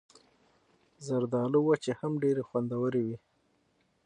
زردالو 1.07 1.59
وچې 1.65 1.91
هم 1.99 2.11
ډېرې 2.23 2.43
خوندورې 2.49 3.01
وي. 3.07 3.17